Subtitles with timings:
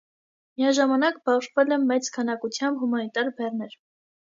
[0.61, 3.81] Միաժամանակ բաշխվել է մեծ քանակությամբ հումանիտար բեռներ։